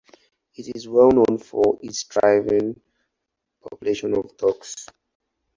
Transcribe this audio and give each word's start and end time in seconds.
It 0.55 0.75
is 0.75 0.87
well 0.87 1.11
known 1.11 1.37
for 1.37 1.77
its 1.83 2.01
thriving 2.01 2.81
population 3.61 4.17
of 4.17 4.35
ducks. 4.35 4.87